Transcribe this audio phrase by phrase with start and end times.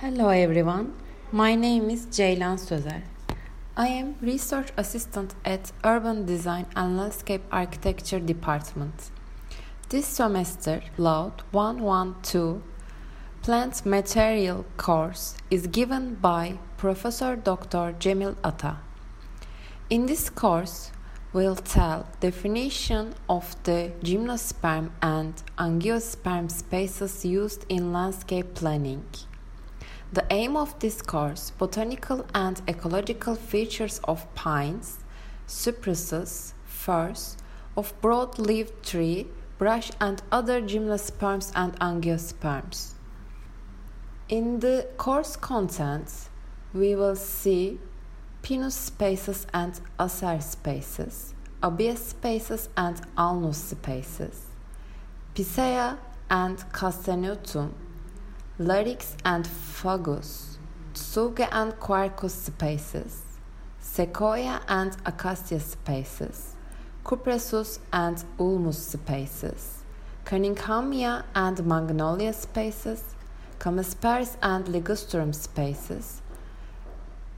[0.00, 0.94] Hello everyone,
[1.30, 3.02] my name is Ceylan Sözer.
[3.76, 9.10] I am research assistant at Urban Design and Landscape Architecture Department.
[9.90, 12.62] This semester, LAUD 112
[13.42, 17.94] Plant Material course is given by Professor Dr.
[18.00, 18.78] Cemil Ata.
[19.90, 20.92] In this course,
[21.34, 29.04] we'll tell definition of the gymnosperm and angiosperm spaces used in landscape planning.
[30.12, 34.98] The aim of this course, botanical and ecological features of pines,
[35.46, 37.36] cypresses, firs,
[37.76, 42.94] of broad-leaved tree, brush and other gymnosperms and angiosperms.
[44.28, 46.28] In the course contents,
[46.74, 47.78] we will see
[48.42, 54.46] Pinus spaces and Acer spaces, Abies spaces and Alnus spaces,
[55.34, 55.98] Picea
[56.30, 57.74] and Castaneotum,
[58.60, 60.58] Larix and Fagus,
[60.92, 63.22] Tsuga and Quercus spaces,
[63.80, 66.56] Sequoia and Acacia spaces,
[67.02, 69.82] Cupressus and Ulmus spaces,
[70.26, 73.02] Cunninghamia and Magnolia spaces,
[73.60, 76.20] Chamaecyparis and Ligustrum spaces,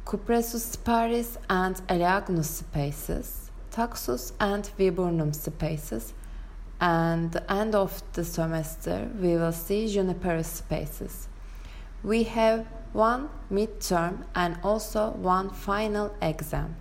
[0.04, 6.14] Cupressocyparis and Elaeagnus spaces, Taxus and Viburnum spaces,
[6.82, 11.28] and the end of the semester we will see juniper spaces.
[12.02, 16.74] We have one midterm and also one final exam.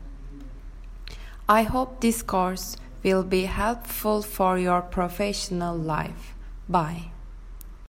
[1.48, 6.34] I hope this course will be helpful for your professional life.
[6.68, 7.12] Bye.